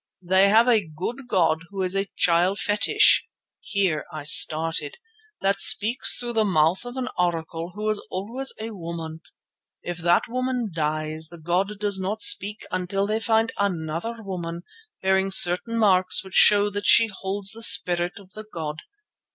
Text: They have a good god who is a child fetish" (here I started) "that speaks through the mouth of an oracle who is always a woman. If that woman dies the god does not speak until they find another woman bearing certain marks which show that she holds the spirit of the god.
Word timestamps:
They 0.23 0.49
have 0.49 0.67
a 0.67 0.87
good 0.89 1.27
god 1.27 1.65
who 1.69 1.83
is 1.83 1.95
a 1.95 2.07
child 2.15 2.57
fetish" 2.57 3.29
(here 3.59 4.05
I 4.11 4.23
started) 4.23 4.97
"that 5.41 5.59
speaks 5.61 6.17
through 6.17 6.33
the 6.33 6.43
mouth 6.43 6.85
of 6.85 6.97
an 6.97 7.07
oracle 7.19 7.73
who 7.75 7.87
is 7.87 8.01
always 8.09 8.51
a 8.59 8.71
woman. 8.71 9.21
If 9.83 9.99
that 9.99 10.27
woman 10.27 10.71
dies 10.73 11.27
the 11.27 11.37
god 11.37 11.77
does 11.79 11.99
not 11.99 12.19
speak 12.19 12.65
until 12.71 13.05
they 13.05 13.19
find 13.19 13.51
another 13.59 14.23
woman 14.23 14.63
bearing 15.03 15.29
certain 15.29 15.77
marks 15.77 16.23
which 16.23 16.33
show 16.33 16.71
that 16.71 16.87
she 16.87 17.05
holds 17.19 17.51
the 17.51 17.61
spirit 17.61 18.13
of 18.17 18.33
the 18.33 18.45
god. 18.51 18.79